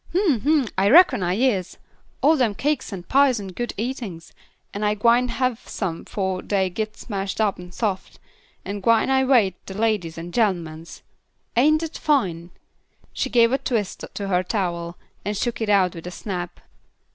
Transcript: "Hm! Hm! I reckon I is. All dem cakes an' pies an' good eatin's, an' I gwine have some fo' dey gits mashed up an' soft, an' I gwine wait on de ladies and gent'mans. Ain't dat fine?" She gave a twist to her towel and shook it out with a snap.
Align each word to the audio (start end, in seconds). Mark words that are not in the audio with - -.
"Hm! 0.15 0.39
Hm! 0.39 0.67
I 0.79 0.89
reckon 0.89 1.21
I 1.21 1.35
is. 1.35 1.77
All 2.23 2.35
dem 2.35 2.55
cakes 2.55 2.91
an' 2.91 3.03
pies 3.03 3.39
an' 3.39 3.49
good 3.49 3.71
eatin's, 3.77 4.33
an' 4.73 4.83
I 4.83 4.95
gwine 4.95 5.27
have 5.27 5.59
some 5.67 6.05
fo' 6.05 6.41
dey 6.41 6.71
gits 6.71 7.07
mashed 7.07 7.39
up 7.39 7.59
an' 7.59 7.71
soft, 7.71 8.19
an' 8.65 8.77
I 8.77 8.79
gwine 8.79 9.27
wait 9.27 9.53
on 9.53 9.59
de 9.67 9.73
ladies 9.75 10.17
and 10.17 10.33
gent'mans. 10.33 11.03
Ain't 11.55 11.81
dat 11.81 11.99
fine?" 11.99 12.49
She 13.13 13.29
gave 13.29 13.51
a 13.51 13.59
twist 13.59 14.03
to 14.11 14.27
her 14.27 14.41
towel 14.41 14.97
and 15.23 15.37
shook 15.37 15.61
it 15.61 15.69
out 15.69 15.93
with 15.93 16.07
a 16.07 16.09
snap. 16.09 16.61